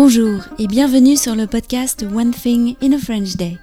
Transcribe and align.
Bonjour 0.00 0.44
et 0.60 0.68
bienvenue 0.68 1.16
sur 1.16 1.34
le 1.34 1.48
podcast 1.48 2.06
One 2.14 2.30
Thing 2.30 2.76
in 2.80 2.92
a 2.92 2.98
French 2.98 3.34
Day. 3.34 3.58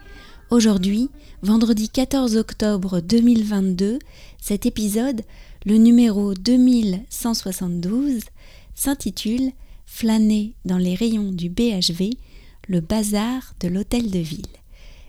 Aujourd'hui, 0.49 1.09
vendredi 1.41 1.87
14 1.87 2.35
octobre 2.35 2.99
2022, 2.99 3.99
cet 4.41 4.65
épisode, 4.65 5.21
le 5.65 5.77
numéro 5.77 6.33
2172, 6.33 8.19
s'intitule 8.75 9.53
Flâner 9.85 10.55
dans 10.65 10.77
les 10.77 10.93
rayons 10.93 11.31
du 11.31 11.47
BHV, 11.47 12.09
le 12.67 12.81
bazar 12.81 13.53
de 13.61 13.69
l'hôtel 13.69 14.11
de 14.11 14.19
ville. 14.19 14.41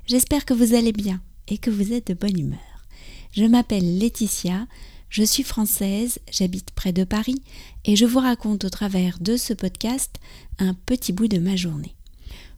J'espère 0.07 0.45
que 0.45 0.55
vous 0.55 0.75
allez 0.75 0.93
bien 0.93 1.21
et 1.49 1.59
que 1.59 1.71
vous 1.71 1.93
êtes 1.93 2.07
de 2.07 2.15
bonne 2.15 2.39
humeur. 2.39 2.87
Je 3.33 3.47
m'appelle 3.47 3.99
Laetitia, 3.99 4.69
je 5.09 5.23
suis 5.23 5.43
française, 5.43 6.19
j'habite 6.31 6.71
près 6.73 6.93
de 6.93 7.05
Paris 7.05 7.43
et 7.85 7.97
je 7.97 8.05
vous 8.05 8.19
raconte 8.19 8.65
au 8.65 8.71
travers 8.71 9.19
de 9.21 9.37
ce 9.37 9.53
podcast 9.53 10.17
un 10.59 10.75
petit 10.75 11.13
bout 11.13 11.29
de 11.29 11.39
ma 11.39 11.57
journée. 11.57 11.95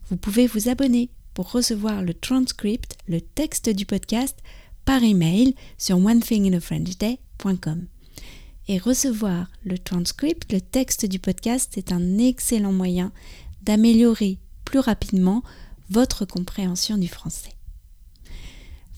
Vous 0.09 0.17
pouvez 0.17 0.47
vous 0.47 0.69
abonner 0.69 1.09
pour 1.33 1.51
recevoir 1.51 2.01
le 2.01 2.13
transcript, 2.13 2.97
le 3.07 3.21
texte 3.21 3.69
du 3.69 3.85
podcast 3.85 4.37
par 4.85 5.03
email 5.03 5.55
sur 5.77 5.97
onethinginafrenchday.com. 5.97 7.85
Et 8.67 8.77
recevoir 8.77 9.49
le 9.63 9.77
transcript, 9.77 10.51
le 10.51 10.61
texte 10.61 11.05
du 11.05 11.19
podcast, 11.19 11.71
c'est 11.73 11.91
un 11.91 12.17
excellent 12.17 12.73
moyen 12.73 13.11
d'améliorer 13.63 14.37
plus 14.65 14.79
rapidement 14.79 15.43
votre 15.89 16.25
compréhension 16.25 16.97
du 16.97 17.07
français. 17.07 17.53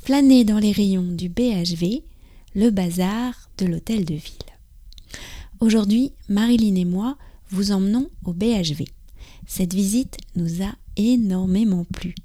Flâner 0.04 0.44
dans 0.44 0.60
les 0.60 0.72
rayons 0.72 1.04
du 1.04 1.30
BHV, 1.30 2.04
le 2.54 2.70
bazar 2.70 3.50
de 3.58 3.66
l'hôtel 3.66 4.06
de 4.06 4.16
ville. 4.16 4.34
Aujourd'hui, 5.60 6.14
Marilyn 6.28 6.76
et 6.76 6.86
moi 6.86 7.18
vous 7.50 7.72
emmenons 7.72 8.10
au 8.26 8.34
BHV. 8.34 8.86
Cette 9.48 9.74
visite 9.74 10.18
nous 10.36 10.64
a 10.64 10.74
énormément 10.96 11.86
plu. 11.86 12.16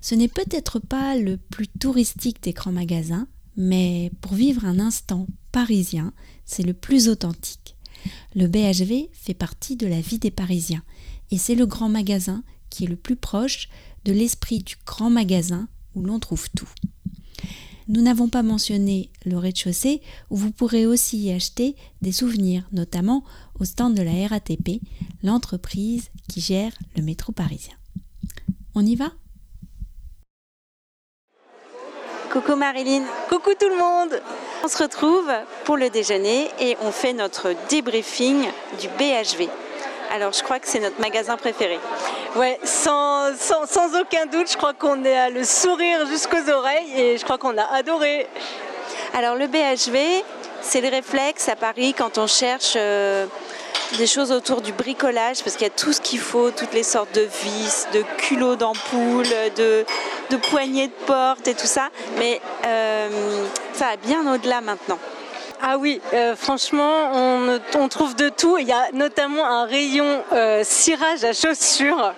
Ce 0.00 0.14
n'est 0.14 0.28
peut-être 0.28 0.78
pas 0.78 1.16
le 1.16 1.36
plus 1.36 1.68
touristique 1.68 2.42
des 2.42 2.52
grands 2.52 2.72
magasins, 2.72 3.28
mais 3.56 4.10
pour 4.20 4.34
vivre 4.34 4.64
un 4.64 4.78
instant 4.78 5.26
parisien, 5.52 6.12
c'est 6.44 6.62
le 6.62 6.74
plus 6.74 7.08
authentique. 7.08 7.76
Le 8.34 8.46
BHV 8.46 9.10
fait 9.12 9.34
partie 9.34 9.76
de 9.76 9.86
la 9.86 10.00
vie 10.00 10.18
des 10.18 10.30
Parisiens 10.30 10.82
et 11.30 11.38
c'est 11.38 11.54
le 11.54 11.66
grand 11.66 11.88
magasin 11.88 12.42
qui 12.70 12.84
est 12.84 12.88
le 12.88 12.96
plus 12.96 13.16
proche 13.16 13.68
de 14.04 14.12
l'esprit 14.12 14.60
du 14.60 14.76
grand 14.86 15.10
magasin 15.10 15.68
où 15.94 16.02
l'on 16.02 16.18
trouve 16.18 16.48
tout. 16.56 16.68
Nous 17.92 18.02
n'avons 18.02 18.28
pas 18.28 18.44
mentionné 18.44 19.10
le 19.26 19.36
rez-de-chaussée 19.36 20.00
où 20.30 20.36
vous 20.36 20.52
pourrez 20.52 20.86
aussi 20.86 21.18
y 21.18 21.32
acheter 21.32 21.74
des 22.02 22.12
souvenirs, 22.12 22.62
notamment 22.70 23.24
au 23.58 23.64
stand 23.64 23.96
de 23.96 24.02
la 24.02 24.28
RATP, 24.28 24.80
l'entreprise 25.24 26.10
qui 26.28 26.40
gère 26.40 26.70
le 26.96 27.02
métro 27.02 27.32
parisien. 27.32 27.74
On 28.76 28.86
y 28.86 28.94
va? 28.94 29.10
Coucou 32.32 32.54
Marilyn, 32.54 33.02
coucou 33.28 33.50
tout 33.58 33.68
le 33.68 33.76
monde 33.76 34.22
On 34.62 34.68
se 34.68 34.80
retrouve 34.80 35.28
pour 35.64 35.76
le 35.76 35.90
déjeuner 35.90 36.46
et 36.60 36.76
on 36.82 36.92
fait 36.92 37.12
notre 37.12 37.56
débriefing 37.70 38.44
du 38.80 38.86
BHV. 39.00 39.48
Alors 40.12 40.32
je 40.32 40.42
crois 40.42 40.58
que 40.58 40.66
c'est 40.66 40.80
notre 40.80 41.00
magasin 41.00 41.36
préféré. 41.36 41.78
Ouais, 42.34 42.58
sans, 42.64 43.32
sans, 43.36 44.00
aucun 44.00 44.26
doute, 44.26 44.50
je 44.50 44.56
crois 44.56 44.74
qu'on 44.74 45.04
est 45.04 45.16
à 45.16 45.30
le 45.30 45.44
sourire 45.44 46.04
jusqu'aux 46.06 46.50
oreilles 46.50 46.92
et 46.96 47.16
je 47.16 47.22
crois 47.22 47.38
qu'on 47.38 47.56
a 47.56 47.64
adoré. 47.74 48.26
Alors 49.14 49.36
le 49.36 49.46
BHV, 49.46 50.24
c'est 50.62 50.80
le 50.80 50.88
réflexe 50.88 51.48
à 51.48 51.54
Paris 51.54 51.94
quand 51.96 52.18
on 52.18 52.26
cherche 52.26 52.74
euh, 52.74 53.26
des 53.98 54.08
choses 54.08 54.32
autour 54.32 54.62
du 54.62 54.72
bricolage, 54.72 55.44
parce 55.44 55.54
qu'il 55.56 55.66
y 55.66 55.70
a 55.70 55.74
tout 55.74 55.92
ce 55.92 56.00
qu'il 56.00 56.20
faut, 56.20 56.50
toutes 56.50 56.74
les 56.74 56.82
sortes 56.82 57.14
de 57.14 57.28
vis, 57.42 57.86
de 57.92 58.02
culots 58.18 58.56
d'ampoule, 58.56 59.26
de, 59.56 59.84
de 60.30 60.36
poignées 60.36 60.88
de 60.88 61.06
porte 61.06 61.46
et 61.46 61.54
tout 61.54 61.66
ça. 61.66 61.88
Mais 62.18 62.40
euh, 62.66 63.44
ça 63.74 63.90
va 63.90 63.96
bien 63.96 64.34
au-delà 64.34 64.60
maintenant. 64.60 64.98
Ah 65.62 65.76
oui, 65.76 66.00
euh, 66.14 66.34
franchement, 66.36 67.12
on, 67.78 67.88
trouve 67.88 68.16
de 68.16 68.30
tout. 68.30 68.56
Il 68.56 68.66
y 68.66 68.72
a 68.72 68.90
notamment 68.94 69.44
un 69.46 69.66
rayon 69.66 70.22
euh, 70.32 70.62
cirage 70.64 71.22
à 71.22 71.34
chaussures. 71.34 72.14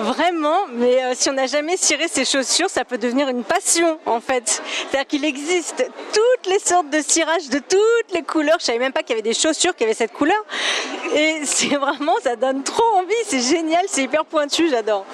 Vraiment, 0.00 0.66
mais 0.72 1.04
euh, 1.04 1.12
si 1.14 1.30
on 1.30 1.34
n'a 1.34 1.46
jamais 1.46 1.76
ciré 1.76 2.08
ses 2.08 2.24
chaussures, 2.24 2.68
ça 2.68 2.84
peut 2.84 2.98
devenir 2.98 3.28
une 3.28 3.44
passion 3.44 3.98
en 4.04 4.20
fait. 4.20 4.60
C'est-à-dire 4.90 5.06
qu'il 5.06 5.24
existe 5.24 5.88
toutes 6.12 6.52
les 6.52 6.58
sortes 6.58 6.90
de 6.90 7.00
cirage 7.00 7.48
de 7.50 7.60
toutes 7.60 8.12
les 8.12 8.22
couleurs. 8.22 8.56
Je 8.58 8.64
savais 8.64 8.80
même 8.80 8.92
pas 8.92 9.02
qu'il 9.02 9.10
y 9.10 9.12
avait 9.20 9.22
des 9.22 9.32
chaussures 9.32 9.74
qui 9.76 9.84
avaient 9.84 9.94
cette 9.94 10.12
couleur. 10.12 10.44
Et 11.14 11.42
c'est 11.44 11.76
vraiment, 11.76 12.14
ça 12.22 12.34
donne 12.34 12.64
trop 12.64 12.96
envie. 12.96 13.14
C'est 13.26 13.40
génial, 13.40 13.84
c'est 13.86 14.02
hyper 14.02 14.24
pointu, 14.24 14.68
j'adore. 14.68 15.06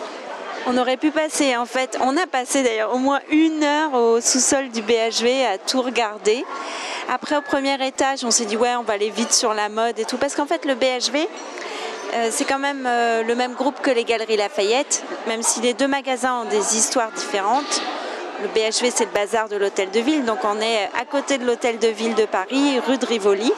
On 0.66 0.78
aurait 0.78 0.96
pu 0.96 1.10
passer, 1.10 1.56
en 1.56 1.66
fait, 1.66 1.98
on 2.00 2.16
a 2.16 2.26
passé 2.26 2.62
d'ailleurs 2.62 2.94
au 2.94 2.98
moins 2.98 3.20
une 3.30 3.62
heure 3.62 3.94
au 3.94 4.20
sous-sol 4.20 4.70
du 4.70 4.80
BHV 4.80 5.44
à 5.44 5.58
tout 5.58 5.82
regarder. 5.82 6.44
Après, 7.14 7.36
au 7.36 7.42
premier 7.42 7.74
étage, 7.86 8.24
on 8.24 8.30
s'est 8.30 8.46
dit, 8.46 8.56
ouais, 8.56 8.74
on 8.74 8.84
va 8.84 8.94
aller 8.94 9.10
vite 9.10 9.34
sur 9.34 9.52
la 9.52 9.68
mode 9.68 9.98
et 9.98 10.06
tout, 10.06 10.16
parce 10.16 10.34
qu'en 10.34 10.46
fait, 10.46 10.64
le 10.64 10.74
BHV, 10.74 11.28
euh, 12.14 12.28
c'est 12.30 12.46
quand 12.46 12.58
même 12.58 12.86
euh, 12.88 13.22
le 13.22 13.34
même 13.34 13.52
groupe 13.52 13.82
que 13.82 13.90
les 13.90 14.04
Galeries 14.04 14.38
Lafayette, 14.38 15.04
même 15.26 15.42
si 15.42 15.60
les 15.60 15.74
deux 15.74 15.86
magasins 15.86 16.40
ont 16.40 16.44
des 16.46 16.74
histoires 16.74 17.10
différentes. 17.10 17.82
Le 18.40 18.48
BHV, 18.48 18.90
c'est 18.94 19.04
le 19.04 19.10
bazar 19.10 19.50
de 19.50 19.56
l'hôtel 19.56 19.90
de 19.90 20.00
ville, 20.00 20.24
donc 20.24 20.38
on 20.44 20.58
est 20.62 20.88
à 20.98 21.04
côté 21.04 21.36
de 21.36 21.44
l'hôtel 21.44 21.78
de 21.78 21.88
ville 21.88 22.14
de 22.14 22.24
Paris, 22.24 22.80
rue 22.86 22.96
de 22.96 23.04
Rivoli. 23.04 23.52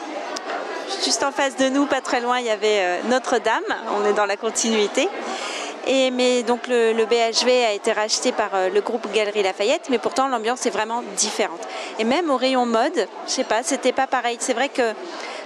Juste 1.05 1.23
en 1.23 1.31
face 1.31 1.55
de 1.55 1.69
nous, 1.69 1.85
pas 1.85 2.01
très 2.01 2.19
loin, 2.19 2.39
il 2.39 2.47
y 2.47 2.49
avait 2.49 2.81
euh, 2.81 2.97
Notre-Dame, 3.09 3.63
on 3.97 4.05
est 4.05 4.13
dans 4.13 4.25
la 4.25 4.35
continuité. 4.35 5.07
Le, 5.87 7.05
BHV 7.05 7.65
a 7.65 7.71
été 7.73 7.91
racheté 7.91 8.31
par 8.31 8.49
euh, 8.55 8.69
le 8.69 8.81
groupe 8.81 9.07
Galerie 9.13 9.43
Lafayette, 9.43 9.87
mais 9.89 9.99
pourtant 9.99 10.27
l'ambiance 10.27 10.65
est 10.65 10.71
vraiment 10.71 11.03
différente. 11.15 11.61
Et 11.99 12.03
même 12.03 12.29
au 12.29 12.37
rayon 12.37 12.65
mode, 12.65 13.07
je 13.27 13.31
sais 13.31 13.43
pas, 13.43 13.61
c'était 13.61 13.91
pas 13.91 14.07
pareil. 14.07 14.37
C'est 14.39 14.53
vrai 14.53 14.69
que 14.69 14.81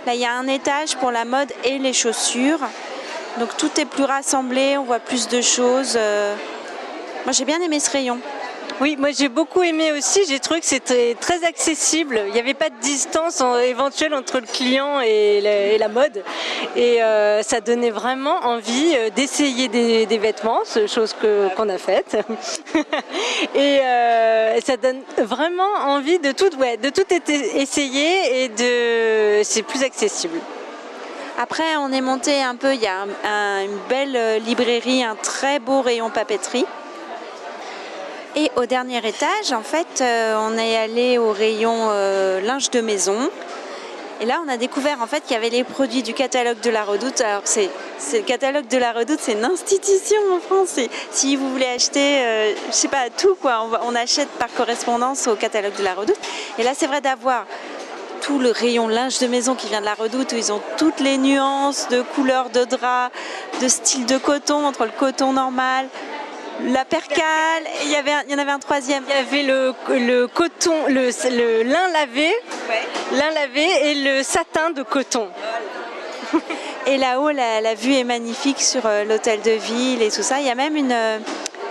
là 0.06 0.14
il 0.14 0.20
y 0.20 0.26
a 0.26 0.34
un 0.34 0.48
étage 0.48 0.96
pour 0.98 1.12
la 1.12 1.26
mode 1.26 1.52
et 1.66 1.78
les 1.78 1.94
chaussures, 1.94 2.60
donc 3.38 3.56
tout 3.58 3.72
est 3.80 3.86
plus 3.86 4.06
rassemblé, 4.06 4.78
on 4.78 4.84
voit 4.84 5.00
plus 5.00 5.28
de 5.28 5.42
choses. 5.42 5.96
Euh. 5.98 6.36
Moi 7.26 7.34
j'ai 7.34 7.46
bien 7.46 7.60
aimé 7.62 7.80
ce 7.80 7.90
rayon. 7.92 8.20
Oui, 8.82 8.96
moi 8.98 9.10
j'ai 9.12 9.28
beaucoup 9.28 9.62
aimé 9.62 9.92
aussi. 9.92 10.22
J'ai 10.26 10.40
trouvé 10.40 10.62
que 10.62 10.66
c'était 10.66 11.14
très 11.20 11.44
accessible. 11.44 12.22
Il 12.28 12.34
n'y 12.34 12.40
avait 12.40 12.54
pas 12.54 12.70
de 12.70 12.80
distance 12.80 13.44
éventuelle 13.66 14.14
entre 14.14 14.40
le 14.40 14.46
client 14.46 15.02
et 15.02 15.78
la, 15.78 15.90
mode. 15.90 16.24
Et 16.78 17.04
euh, 17.04 17.44
ça 17.44 17.60
donnait 17.60 17.90
vraiment 17.90 18.38
envie 18.46 18.94
euh, 18.96 19.10
d'essayer 19.10 19.68
des, 19.68 20.18
vêtements, 20.18 20.62
chose 20.88 21.14
qu'on 21.14 21.70
a 21.70 21.78
faite. 21.78 22.18
Euh, 23.56 24.56
et 24.56 24.62
ça 24.62 24.78
donne 24.78 25.02
vraiment 25.18 25.74
envie 25.86 26.20
de 26.20 26.32
tout, 26.32 26.56
ouais, 26.58 26.78
de 26.78 26.90
tout 26.90 27.04
essayer 27.56 28.44
et 28.44 28.50
de 28.50 29.44
c'est 29.44 29.64
plus 29.64 29.84
accessible. 29.84 30.40
Après, 31.38 31.76
on 31.78 31.92
est 31.92 32.02
monté 32.02 32.42
un 32.42 32.56
peu, 32.56 32.74
il 32.74 32.82
y 32.82 32.88
a 32.88 33.06
une 33.64 33.78
belle 33.90 34.44
librairie, 34.44 35.04
un 35.04 35.16
très 35.16 35.60
beau 35.60 35.82
rayon 35.82 36.10
papeterie. 36.10 36.66
Et 38.40 38.50
au 38.56 38.66
dernier 38.66 39.06
étage, 39.06 39.52
en 39.52 39.64
fait, 39.64 40.00
euh, 40.00 40.40
on 40.40 40.58
est 40.58 40.78
allé 40.78 41.18
au 41.18 41.34
rayon 41.34 41.90
euh, 41.90 42.40
linge 42.40 42.70
de 42.70 42.80
maison. 42.80 43.30
Et 44.22 44.26
là, 44.26 44.42
on 44.46 44.48
a 44.48 44.56
découvert 44.56 45.02
en 45.02 45.08
fait 45.08 45.20
qu'il 45.26 45.34
y 45.34 45.36
avait 45.36 45.50
les 45.50 45.66
produits 45.66 46.04
du 46.04 46.14
catalogue 46.14 46.62
de 46.62 46.70
la 46.70 46.86
Redoute. 46.86 47.20
Alors, 47.20 47.42
c'est, 47.44 47.70
le 48.14 48.22
catalogue 48.22 48.68
de 48.70 48.78
la 48.78 48.94
Redoute, 48.94 49.20
c'est 49.22 49.34
une 49.34 49.44
institution 49.44 50.16
en 50.34 50.40
France. 50.40 50.80
si 51.12 51.36
vous 51.36 51.52
voulez 51.52 51.66
acheter, 51.66 52.20
euh, 52.20 52.54
je 52.68 52.72
sais 52.72 52.88
pas, 52.88 53.10
tout 53.10 53.36
quoi, 53.36 53.70
on, 53.86 53.94
achète 53.94 54.30
par 54.30 54.48
correspondance 54.54 55.28
au 55.28 55.36
catalogue 55.36 55.76
de 55.78 55.84
la 55.84 55.94
Redoute. 55.94 56.20
Et 56.58 56.64
là, 56.64 56.72
c'est 56.74 56.88
vrai 56.88 57.02
d'avoir 57.02 57.46
tout 58.22 58.40
le 58.40 58.52
rayon 58.52 58.88
linge 58.88 59.20
de 59.20 59.28
maison 59.28 59.54
qui 59.54 59.68
vient 59.68 59.82
de 59.82 59.86
la 59.86 59.96
Redoute, 59.96 60.32
où 60.32 60.38
ils 60.38 60.54
ont 60.54 60.62
toutes 60.78 61.02
les 61.02 61.18
nuances 61.18 61.90
de 61.90 62.02
couleurs 62.02 62.52
de 62.52 62.64
drap, 62.64 63.12
de 63.62 63.68
style 63.68 64.06
de 64.06 64.18
coton 64.18 64.66
entre 64.66 64.86
le 64.86 64.92
coton 64.98 65.34
normal, 65.34 65.90
la 66.66 66.86
percale, 66.86 67.64
il 67.84 67.92
y, 67.92 67.96
avait 67.96 68.12
il 68.28 68.32
y 68.32 68.36
en 68.36 68.38
avait 68.40 68.52
un 68.52 68.60
troisième. 68.60 69.04
Il 69.08 69.16
y 69.16 69.18
avait 69.18 69.44
le, 69.44 70.28
coton, 70.28 70.88
le, 70.88 71.64
lin 71.64 71.88
lavé, 71.94 72.32
lin 73.14 73.32
lavé 73.32 73.68
et 73.84 73.96
le 73.96 74.24
satin 74.24 74.72
de 74.72 74.84
coton. 74.84 75.28
et 76.88 76.98
là-haut, 76.98 77.32
la, 77.32 77.74
vue 77.76 77.96
est 77.96 78.04
magnifique 78.04 78.62
sur 78.62 78.86
euh, 78.86 79.04
l'hôtel 79.04 79.42
de 79.42 79.52
ville 79.52 80.02
et 80.02 80.12
tout 80.12 80.24
ça. 80.24 80.40
Il 80.40 80.46
y 80.46 80.50
a 80.50 80.56
même 80.56 80.76
une, 80.76 80.92
euh, 80.92 81.20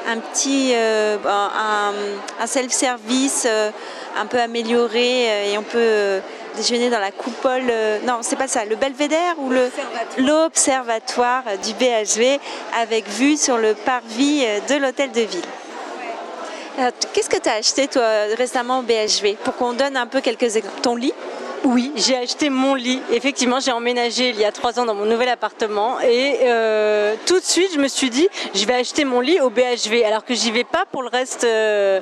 un 0.08 0.18
petit 0.18 0.72
euh, 0.74 1.16
un, 1.24 2.46
self-service 2.46 3.46
un 4.16 4.26
peu 4.26 4.40
amélioré 4.40 5.52
et 5.52 5.58
on 5.58 5.62
peut 5.62 6.20
déjeuner 6.56 6.90
dans 6.90 6.98
la 6.98 7.10
coupole, 7.10 7.68
euh, 7.70 7.98
non, 8.04 8.18
c'est 8.22 8.36
pas 8.36 8.48
ça, 8.48 8.64
le 8.64 8.76
belvédère 8.76 9.38
ou 9.38 9.50
l'observatoire. 10.18 11.44
du 11.62 11.72
BHV 11.74 12.38
avec 12.80 13.08
vue 13.08 13.36
sur 13.36 13.58
le 13.58 13.74
parvis 13.74 14.44
euh, 14.44 14.60
de 14.68 14.80
l'hôtel 14.80 15.12
de 15.12 15.20
ville. 15.22 15.44
Qu'est-ce 17.12 17.28
que 17.28 17.38
tu 17.38 17.48
as 17.48 17.54
acheté 17.54 17.88
toi 17.88 18.06
récemment 18.36 18.78
au 18.78 18.82
BHV 18.82 19.34
pour 19.42 19.56
qu'on 19.56 19.72
donne 19.72 19.96
un 19.96 20.06
peu 20.06 20.20
quelques 20.20 20.54
exemples? 20.54 20.80
Ton 20.80 20.94
lit? 20.94 21.12
Oui, 21.64 21.92
j'ai 21.96 22.16
acheté 22.16 22.50
mon 22.50 22.74
lit. 22.74 23.00
Effectivement, 23.12 23.60
j'ai 23.60 23.72
emménagé 23.72 24.30
il 24.30 24.38
y 24.38 24.44
a 24.44 24.52
trois 24.52 24.78
ans 24.78 24.84
dans 24.84 24.94
mon 24.94 25.04
nouvel 25.04 25.28
appartement 25.28 26.00
et 26.00 26.38
euh, 26.42 27.14
tout 27.26 27.38
de 27.38 27.44
suite, 27.44 27.70
je 27.74 27.78
me 27.78 27.88
suis 27.88 28.10
dit, 28.10 28.28
je 28.54 28.64
vais 28.64 28.74
acheter 28.74 29.04
mon 29.04 29.20
lit 29.20 29.40
au 29.40 29.50
BHV, 29.50 30.04
alors 30.06 30.24
que 30.24 30.34
j'y 30.34 30.50
vais 30.50 30.64
pas 30.64 30.84
pour 30.90 31.02
le 31.02 31.08
reste 31.08 31.44
euh, 31.44 32.00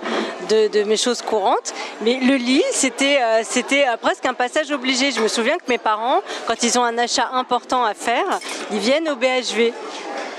de, 0.48 0.84
mes 0.84 0.96
choses 0.96 1.22
courantes. 1.22 1.72
Mais 2.02 2.18
le 2.20 2.36
lit, 2.36 2.64
c'était 2.72 3.18
euh, 3.20 3.42
c'était 3.44 3.86
presque 4.00 4.26
un 4.26 4.34
passage 4.34 4.70
obligé. 4.70 5.10
Je 5.10 5.20
me 5.20 5.28
souviens 5.28 5.56
que 5.56 5.68
mes 5.68 5.78
parents, 5.78 6.20
quand 6.46 6.62
ils 6.62 6.78
ont 6.78 6.84
un 6.84 6.98
achat 6.98 7.28
important 7.32 7.84
à 7.84 7.94
faire, 7.94 8.38
ils 8.70 8.78
viennent 8.78 9.08
au 9.08 9.16
BHV. 9.16 9.72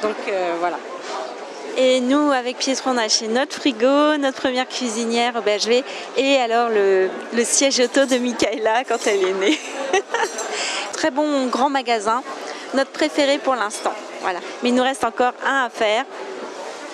Donc 0.04 0.16
voilà. 0.60 0.78
Et 1.80 2.00
nous, 2.00 2.32
avec 2.32 2.58
Pietro, 2.58 2.90
on 2.90 2.98
a 2.98 3.04
acheté 3.04 3.28
notre 3.28 3.54
frigo, 3.54 4.18
notre 4.18 4.42
première 4.42 4.68
cuisinière 4.68 5.36
au 5.36 5.42
BHV 5.42 5.84
et 6.18 6.38
alors 6.38 6.70
le, 6.70 7.10
siège 7.44 7.80
auto 7.80 8.06
de 8.06 8.18
Michaela 8.18 8.84
quand 8.84 9.06
elle 9.06 9.24
est 9.24 9.34
née. 9.34 9.60
Très 10.94 11.12
bon 11.12 11.46
grand 11.46 11.70
magasin, 11.70 12.24
notre 12.74 12.90
préféré 12.90 13.38
pour 13.38 13.54
l'instant. 13.54 13.94
Voilà. 14.24 14.40
Mais 14.64 14.70
il 14.70 14.76
nous 14.76 14.82
reste 14.82 15.04
encore 15.04 15.34
un 15.46 15.66
à 15.66 15.70
faire. 15.70 16.06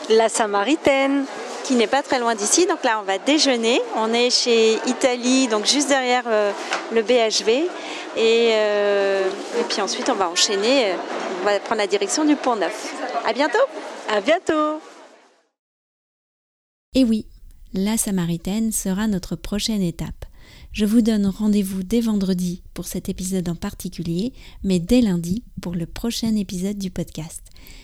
La 0.10 0.28
Samaritaine 0.28 1.24
qui 1.64 1.76
n'est 1.76 1.88
pas 1.88 2.04
très 2.04 2.20
loin 2.20 2.36
d'ici. 2.36 2.66
Donc 2.66 2.84
là, 2.84 3.00
on 3.00 3.04
va 3.04 3.18
déjeuner. 3.18 3.82
On 3.96 4.14
est 4.14 4.30
chez 4.30 4.80
Italie, 4.86 5.48
donc 5.48 5.66
juste 5.66 5.88
derrière 5.88 6.24
euh, 6.28 6.52
le 6.92 7.02
BHV. 7.02 7.70
Euh, 8.18 9.28
et, 9.60 9.64
puis 9.70 9.82
ensuite, 9.82 10.10
on 10.10 10.16
va 10.16 10.28
enchaîner. 10.28 10.94
On 11.44 11.46
va 11.46 11.60
prendre 11.60 11.82
la 11.82 11.88
direction 11.88 12.24
du 12.24 12.38
Pont 12.38 12.56
Neuf. 12.56 12.96
À 13.28 13.34
bientôt! 13.34 13.58
À 14.10 14.22
bientôt 14.22 14.80
Et 16.96 17.04
oui, 17.04 17.26
la 17.74 17.98
Samaritaine 17.98 18.72
sera 18.72 19.10
notre 19.10 19.36
prochaine 19.36 19.82
étape. 19.82 20.24
Je 20.72 20.86
vous 20.86 21.02
donne 21.02 21.26
rendez-vous 21.26 21.84
dès 21.84 22.00
vendredi 22.00 22.64
pour 22.74 22.86
cet 22.86 23.10
épisode 23.10 23.50
en 23.50 23.56
particulier, 23.56 24.32
mais 24.64 24.80
dès 24.80 25.02
lundi 25.02 25.44
pour 25.62 25.76
le 25.76 25.86
prochain 25.86 26.34
épisode 26.38 26.78
du 26.78 26.92
podcast. 26.92 27.42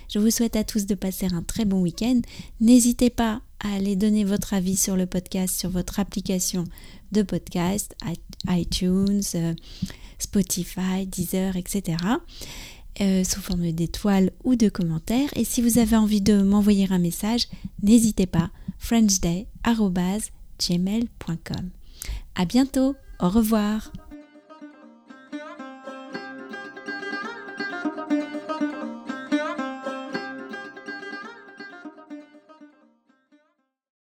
Je 0.08 0.20
vous 0.20 0.32
souhaite 0.32 0.56
à 0.56 0.64
tous 0.64 0.86
de 0.86 0.96
passer 0.96 1.28
un 1.34 1.44
très 1.44 1.66
bon 1.66 1.82
week-end. 1.82 2.22
N'hésitez 2.62 3.10
pas 3.10 3.42
à 3.60 3.76
aller 3.76 3.98
donner 3.98 4.24
votre 4.24 4.54
avis 4.54 4.78
sur 4.78 4.96
le 4.96 5.06
podcast 5.06 5.60
sur 5.60 5.70
votre 5.70 6.00
application 6.00 6.64
de 7.12 7.24
podcast, 7.24 7.94
iTunes, 8.48 9.22
euh, 9.36 9.54
Spotify, 10.20 11.06
Deezer, 11.06 11.56
etc. 11.56 11.98
Euh, 13.02 13.24
sous 13.24 13.40
forme 13.40 13.72
d'étoiles 13.72 14.32
ou 14.44 14.58
de 14.58 14.68
commentaires. 14.68 15.30
Et 15.38 15.46
si 15.46 15.62
vous 15.62 15.78
avez 15.78 15.96
envie 15.96 16.20
de 16.20 16.42
m'envoyer 16.42 16.86
un 16.92 17.00
message, 17.00 17.48
n'hésitez 17.82 18.26
pas, 18.26 18.50
frenchday.gmail.com. 18.78 21.70
À 22.36 22.46
bientôt, 22.46 22.96
au 23.22 23.30
revoir. 23.30 23.94